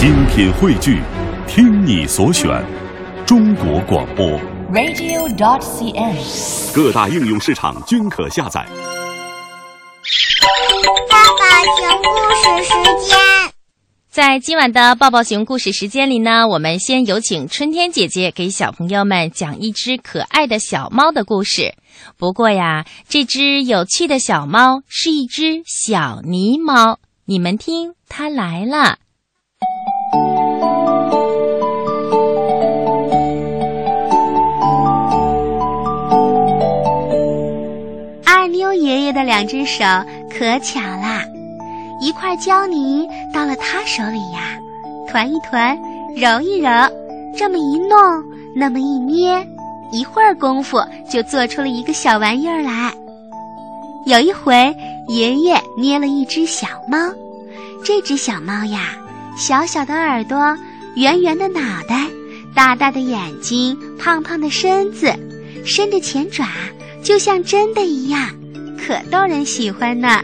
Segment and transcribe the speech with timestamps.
[0.00, 0.98] 精品汇聚，
[1.46, 2.48] 听你所选，
[3.26, 4.26] 中国广播。
[4.72, 6.74] radio dot cn，。
[6.74, 8.66] 各大应用市场均可下载。
[11.10, 12.72] 爸爸讲故事时
[13.10, 13.18] 间。
[14.08, 21.74] 在今晚的抱抱熊故事时间里呢，我们先有请春天姐姐给小朋友们讲一只可爱的小猫的故事。
[22.16, 28.96] 不过呀，这只有趣的小猫是一只小泥猫，你们听，它来了。
[38.60, 39.82] 妞爷爷的两只手
[40.28, 41.24] 可巧啦，
[41.98, 44.58] 一块胶泥到了他手里呀，
[45.08, 45.74] 团一团，
[46.14, 46.68] 揉一揉，
[47.34, 47.96] 这么一弄，
[48.54, 49.42] 那么一捏，
[49.90, 50.78] 一会儿功夫
[51.10, 52.92] 就做出了一个小玩意儿来。
[54.04, 54.54] 有一回，
[55.08, 56.98] 爷爷捏了一只小猫，
[57.82, 58.90] 这只小猫呀，
[59.38, 60.54] 小小的耳朵，
[60.96, 62.06] 圆圆的脑袋，
[62.54, 65.10] 大大的眼睛，胖胖的身子，
[65.64, 66.46] 伸着前爪。
[67.02, 68.28] 就像真的一样，
[68.86, 70.20] 可逗人喜欢呢。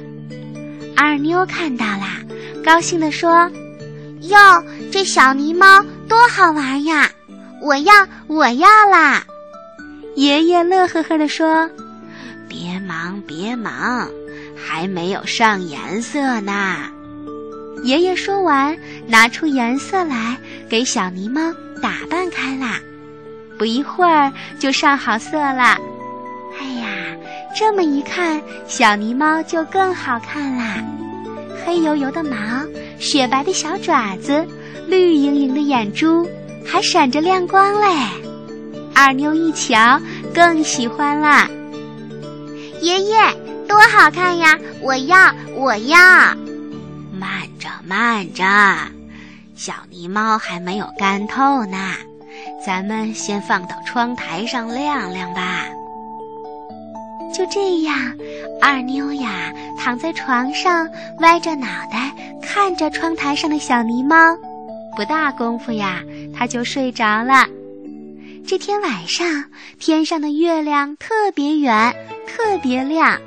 [0.96, 2.18] 二妞看到啦，
[2.64, 3.50] 高兴地说
[4.22, 4.36] ：“哟，
[4.90, 7.10] 这小泥猫多好玩呀！
[7.62, 7.92] 我要，
[8.26, 9.22] 我要啦！”
[10.16, 11.68] 爷爷乐呵呵地说
[12.48, 14.08] ：“别忙，别忙，
[14.56, 16.76] 还没有上颜色呢。”
[17.84, 20.36] 爷爷说完，拿出颜色来
[20.68, 21.40] 给小泥猫
[21.82, 22.80] 打扮开啦。
[23.58, 25.76] 不一会儿就上好色了。
[27.58, 30.84] 这么一看，小泥猫就更好看啦！
[31.64, 32.36] 黑油油的毛，
[32.98, 34.46] 雪白的小爪子，
[34.86, 36.28] 绿莹莹的眼珠，
[36.66, 37.86] 还闪着亮光嘞。
[38.94, 39.98] 二妞一瞧，
[40.34, 41.48] 更喜欢啦。
[42.82, 43.16] 爷爷，
[43.66, 44.58] 多好看呀！
[44.82, 45.16] 我要，
[45.54, 45.96] 我要。
[47.18, 48.44] 慢着，慢着，
[49.54, 51.94] 小泥猫还没有干透呢，
[52.64, 55.64] 咱们先放到窗台上晾晾吧。
[57.36, 57.94] 就这样，
[58.62, 60.88] 二妞呀躺在床上，
[61.20, 62.10] 歪着脑袋
[62.40, 64.16] 看着窗台上的小泥猫。
[64.96, 66.02] 不大功夫呀，
[66.34, 67.46] 她就睡着了。
[68.46, 69.44] 这天晚上，
[69.78, 71.94] 天上的月亮特别圆，
[72.26, 73.20] 特别亮，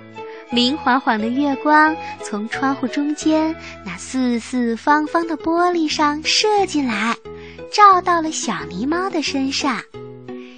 [0.49, 3.55] 明晃晃的月光从窗户中间
[3.85, 7.15] 那四四方方的玻璃上射进来，
[7.71, 9.79] 照到了小泥猫的身上。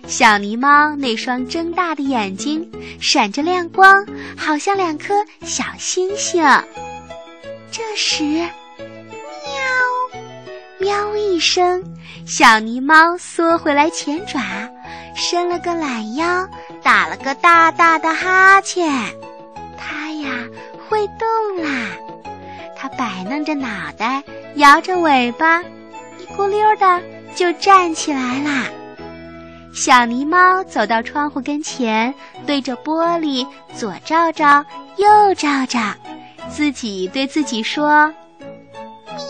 [0.08, 2.70] 小泥猫那双睁大的眼睛
[3.00, 4.06] 闪着亮光，
[4.38, 5.14] 好像两颗
[5.44, 6.44] 小星星。
[7.72, 8.50] 这时，喵，
[10.80, 11.82] 喵一声，
[12.26, 14.42] 小泥猫缩回来前爪，
[15.16, 16.48] 伸了个懒腰，
[16.84, 18.92] 打了个大大的哈欠。
[19.78, 20.30] 它呀，
[20.90, 21.88] 会动啦！
[22.76, 24.22] 它摆弄着脑袋，
[24.56, 27.02] 摇着尾巴，一咕溜的
[27.34, 28.66] 就站起来啦。
[29.74, 32.14] 小泥猫走到窗户跟前，
[32.46, 34.66] 对着玻璃左照照，
[34.98, 35.80] 右照照，
[36.50, 38.14] 自己对自己说
[39.08, 39.24] ：“喵，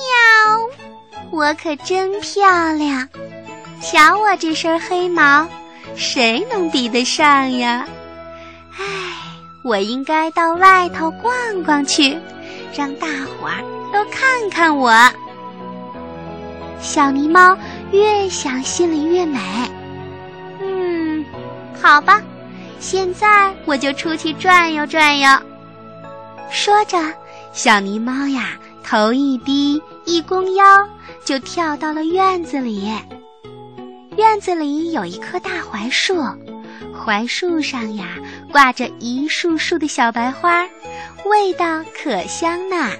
[1.31, 3.07] 我可真漂亮！
[3.81, 5.47] 瞧我这身黑毛，
[5.95, 7.87] 谁能比得上呀？
[8.79, 8.85] 唉，
[9.63, 11.31] 我应该到外头逛
[11.63, 12.17] 逛去，
[12.75, 13.61] 让大伙儿
[13.93, 14.91] 都看看我。”
[16.81, 17.55] 小泥猫
[17.91, 19.39] 越想心里越美。
[21.81, 22.21] 好吧，
[22.79, 25.29] 现在我就出去转悠转悠。
[26.51, 26.97] 说着，
[27.53, 30.63] 小泥猫呀，头一低，一弓腰，
[31.25, 32.87] 就跳到了院子里。
[34.15, 36.23] 院子里有一棵大槐树，
[36.93, 38.17] 槐树上呀，
[38.51, 40.63] 挂着一束束的小白花，
[41.25, 42.91] 味道可香呢。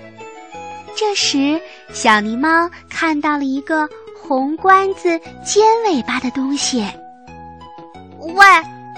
[0.96, 1.62] 这时，
[1.94, 3.88] 小泥猫看到了一个
[4.20, 6.84] 红冠子、尖尾巴的东西。
[8.22, 8.46] 喂，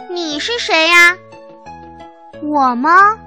[0.10, 1.16] 你是谁呀？
[2.42, 3.18] 我吗？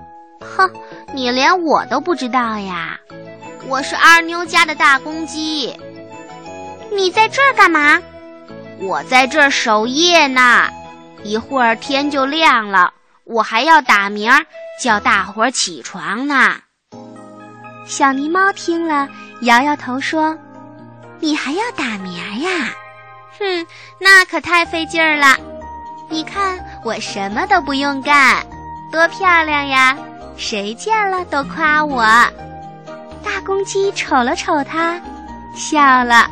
[0.41, 0.71] 哼，
[1.15, 2.99] 你连我都不知道呀！
[3.67, 5.75] 我是二妞家的大公鸡。
[6.93, 8.03] 你在这儿干嘛？
[8.79, 10.69] 我在这儿守夜呢。
[11.23, 12.93] 一会儿天就亮了，
[13.25, 14.45] 我还要打鸣儿，
[14.81, 16.57] 叫大伙儿起床呢。
[17.87, 19.09] 小泥猫听了，
[19.41, 20.37] 摇摇头说
[21.21, 22.51] ：“你还要打鸣呀？
[23.39, 23.67] 哼，
[23.99, 25.37] 那可太费劲儿了。”
[26.09, 28.45] 你看我什么都不用干，
[28.93, 29.97] 多漂亮呀！
[30.37, 32.03] 谁见了都夸我。
[33.25, 35.01] 大公鸡瞅了瞅它，
[35.55, 36.29] 笑了。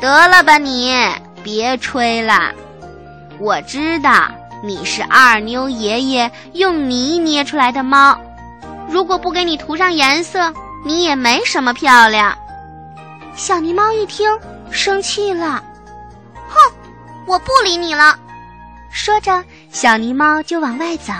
[0.00, 0.94] 得了吧你，
[1.42, 2.52] 别吹了。
[3.38, 4.28] 我知道
[4.62, 8.18] 你是二妞爷爷用泥捏出来的猫，
[8.88, 10.52] 如果不给你涂上颜色，
[10.84, 12.36] 你也没什么漂亮。
[13.34, 14.28] 小泥猫一听，
[14.70, 15.62] 生气了，
[16.48, 16.74] 哼，
[17.26, 18.18] 我不理你了。
[18.90, 21.12] 说着，小泥猫就往外走。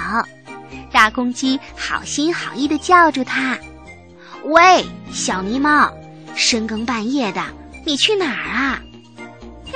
[0.91, 3.57] 大公鸡好心好意的叫住它
[4.45, 5.93] ：“喂，小泥猫，
[6.35, 7.43] 深更半夜的，
[7.85, 8.81] 你去哪儿啊
[9.67, 9.73] ？”“哼，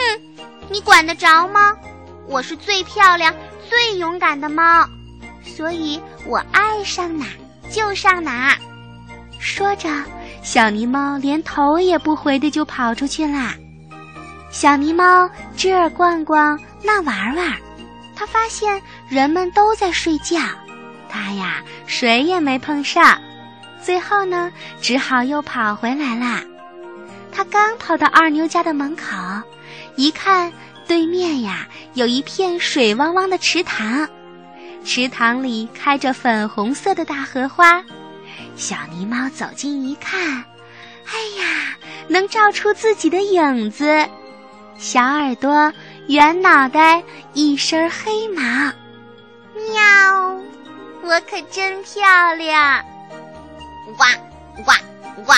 [0.70, 1.76] 你管得着吗？
[2.26, 3.34] 我是最漂亮、
[3.68, 4.88] 最勇敢的猫，
[5.44, 7.26] 所以我爱上哪
[7.70, 8.56] 就上哪。”
[9.38, 9.88] 说着，
[10.42, 13.54] 小泥猫连头也不回的就跑出去啦。
[14.50, 17.56] 小泥猫这儿逛逛，那玩玩，
[18.20, 20.36] 它发现人们都在睡觉。
[21.08, 23.18] 他呀，谁也没碰上，
[23.82, 26.42] 最后呢，只好又跑回来啦。
[27.32, 29.16] 他刚跑到二妞家的门口，
[29.96, 30.52] 一看
[30.86, 34.06] 对面呀，有一片水汪汪的池塘，
[34.84, 37.82] 池塘里开着粉红色的大荷花。
[38.54, 40.20] 小狸猫走近一看，
[41.06, 41.74] 哎呀，
[42.06, 44.06] 能照出自己的影子，
[44.76, 45.72] 小耳朵，
[46.08, 47.02] 圆脑袋，
[47.34, 48.42] 一身黑毛，
[49.54, 50.40] 喵。
[51.02, 52.84] 我可真漂亮！
[53.96, 54.04] 呱
[54.62, 54.72] 呱
[55.24, 55.32] 呱！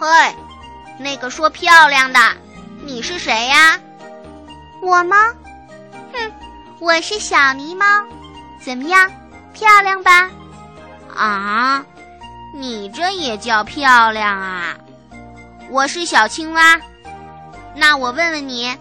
[0.00, 0.34] 嘿，
[0.98, 2.18] 那个说漂亮的，
[2.84, 3.78] 你是谁呀？
[4.80, 5.16] 我吗？
[6.12, 6.32] 哼，
[6.80, 7.84] 我是小泥猫。
[8.64, 9.10] 怎么样，
[9.52, 10.30] 漂亮吧？
[11.14, 11.84] 啊，
[12.54, 14.76] 你这也叫漂亮啊？
[15.70, 16.80] 我是小青蛙。
[17.74, 18.76] 那我问问你，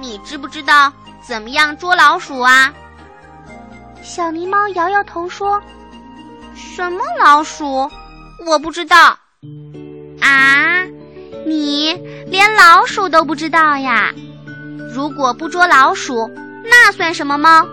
[0.00, 0.92] 你知不知道
[1.26, 2.72] 怎么样捉老鼠啊？
[4.02, 5.60] 小狸猫摇摇头说
[6.54, 7.90] ：“什么老鼠？
[8.46, 9.18] 我不知道。
[10.20, 10.84] 啊，
[11.44, 11.92] 你
[12.28, 14.12] 连老鼠都不知道呀？
[14.94, 16.30] 如果不捉老鼠，
[16.64, 17.66] 那算什么猫？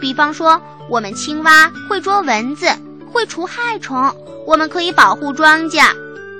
[0.00, 2.68] 比方说，我们青蛙会捉蚊子，
[3.12, 4.14] 会除害虫，
[4.46, 5.82] 我们可以保护庄稼。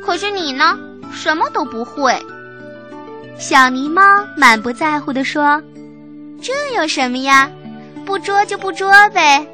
[0.06, 0.79] 可是你呢，
[1.12, 2.25] 什么都不会。”
[3.38, 4.02] 小狸猫
[4.37, 5.62] 满不在乎地说
[6.43, 7.49] ：“这有什么呀？”
[8.05, 9.46] 不捉就不捉呗，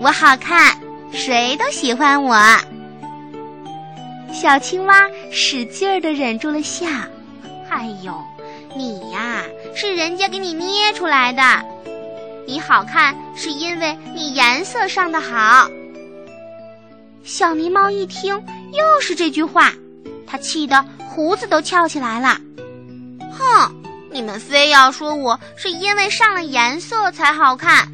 [0.00, 0.76] 我好看，
[1.10, 2.36] 谁都喜欢我。
[4.32, 6.86] 小青蛙使劲儿的忍住了笑。
[7.70, 8.12] 哎呦，
[8.76, 9.42] 你呀，
[9.74, 11.42] 是人家给你捏出来的。
[12.46, 15.70] 你好看是因为你颜色上的好。
[17.24, 18.34] 小狸猫一听
[18.72, 19.72] 又是这句话，
[20.26, 22.38] 它气得胡子都翘起来了。
[23.40, 23.74] 哼！
[24.12, 27.88] 你们非要说我是因为上了颜色才好看，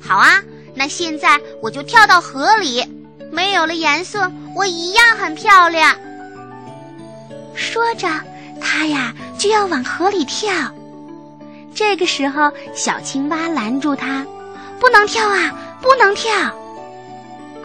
[0.00, 0.40] 好啊，
[0.74, 2.86] 那现在我就跳到河里，
[3.32, 5.96] 没有了颜色，我一样很漂亮。
[7.54, 8.08] 说着，
[8.60, 10.48] 他呀就要往河里跳。
[11.74, 14.24] 这个时候，小青蛙拦住他
[14.78, 15.52] ：“不能跳啊，
[15.82, 16.30] 不能跳！”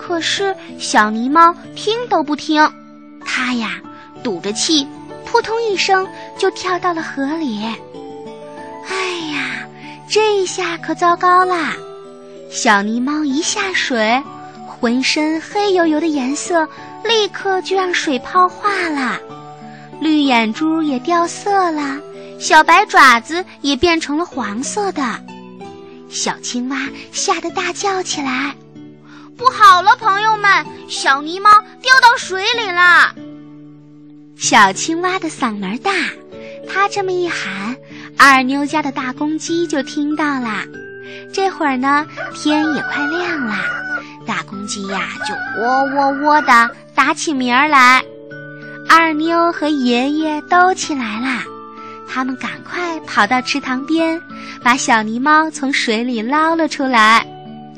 [0.02, 2.68] 可是小泥猫听都不听，
[3.24, 3.80] 他呀
[4.24, 4.88] 赌着气。
[5.26, 6.08] 扑通一声，
[6.38, 7.64] 就跳到了河里。
[8.90, 8.96] 哎
[9.34, 9.68] 呀，
[10.10, 11.74] 这一下可糟糕啦！
[12.52, 14.22] 小泥猫一下水，
[14.68, 16.68] 浑身黑油油的颜色
[17.04, 19.20] 立刻就让水泡化了，
[20.00, 22.00] 绿眼珠也掉色了，
[22.40, 25.02] 小白爪子也变成了黄色的。
[26.10, 26.78] 小青蛙
[27.12, 28.54] 吓得大叫起来
[29.36, 31.50] ：“不好了，朋友们，小泥猫
[31.82, 33.16] 掉到水里了！”
[34.38, 35.92] 小青蛙的嗓门大，
[36.74, 37.76] 它这么一喊，
[38.18, 40.64] 二妞家的大公鸡就听到了。
[41.32, 43.56] 这会儿呢，天也快亮了，
[44.26, 48.04] 大公鸡呀就喔喔喔的打起鸣儿来。
[48.90, 51.44] 二妞和爷爷都起来了，
[52.10, 54.20] 他们赶快跑到池塘边，
[54.64, 57.26] 把小泥猫从水里捞了出来。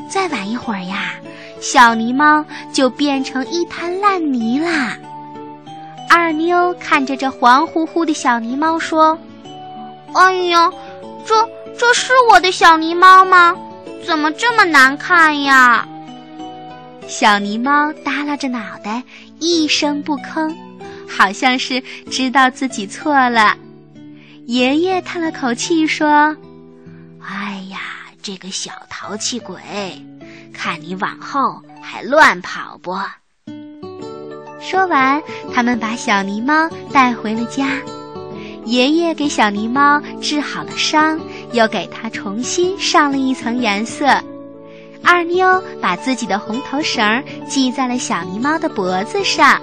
[0.10, 1.16] 再晚一会儿呀，
[1.60, 4.98] 小泥猫就变成一滩烂泥啦。
[6.18, 9.20] 二妞看着这黄乎乎的小狸猫说
[10.16, 10.72] ：“哎呀，
[11.26, 11.36] 这
[11.78, 13.54] 这是我的小狸猫吗？
[14.06, 15.86] 怎么这么难看呀？”
[17.06, 19.04] 小狸猫耷拉着脑袋，
[19.42, 20.56] 一声不吭，
[21.06, 23.54] 好像是知道自己错了。
[24.46, 26.08] 爷爷叹了口气说
[27.22, 27.80] ：“哎呀，
[28.24, 29.58] 这个小淘气鬼，
[30.54, 32.98] 看你往后还乱跑不？”
[34.60, 35.22] 说完，
[35.54, 37.78] 他们把小狸猫带回了家。
[38.66, 41.20] 爷爷给小狸猫治好了伤，
[41.52, 44.08] 又给它重新上了一层颜色。
[45.04, 49.62] 二妞把自己的红头绳系在了小狸猫的脖子上。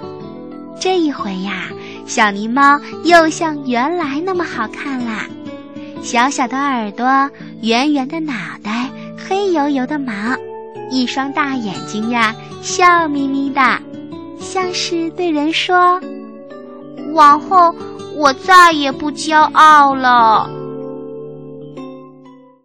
[0.79, 1.67] 这一回呀，
[2.05, 5.25] 小狸猫又像原来那么好看啦！
[6.01, 7.29] 小小的耳朵，
[7.61, 8.33] 圆圆的脑
[8.63, 10.13] 袋，黑油油的毛，
[10.89, 13.61] 一双大眼睛呀，笑眯眯的。
[14.43, 15.99] 像是对人说
[17.15, 17.73] ：“往后
[18.15, 20.62] 我再也不骄傲了。